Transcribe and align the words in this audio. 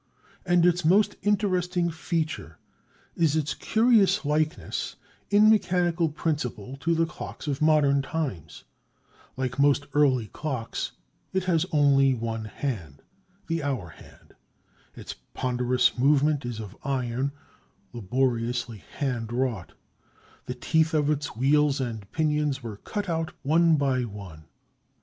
And 0.47 0.65
its 0.65 0.83
most 0.83 1.15
interesting 1.21 1.91
feature 1.91 2.57
is 3.15 3.35
its 3.35 3.53
curious 3.53 4.25
likeness 4.25 4.95
in 5.29 5.47
mechanical 5.47 6.09
principle 6.09 6.75
to 6.77 6.95
the 6.95 7.05
clocks 7.05 7.45
of 7.45 7.61
modern 7.61 8.01
times. 8.01 8.63
Like 9.37 9.59
most 9.59 9.85
early 9.93 10.25
clocks, 10.29 10.93
it 11.33 11.43
has 11.43 11.67
only 11.71 12.15
one 12.15 12.45
hand—the 12.45 13.61
hour 13.61 13.89
hand. 13.89 14.33
Its 14.95 15.13
ponderous 15.35 15.95
movement 15.99 16.45
is 16.47 16.59
of 16.59 16.75
iron, 16.83 17.31
laboriously 17.93 18.83
hand 18.97 19.31
wrought; 19.31 19.73
the 20.47 20.55
teeth 20.55 20.95
of 20.95 21.11
its 21.11 21.35
wheels 21.37 21.79
and 21.79 22.11
pinions 22.11 22.63
were 22.63 22.77
cut 22.77 23.07
out 23.07 23.33
one 23.43 23.75
by 23.75 24.05
one. 24.05 24.45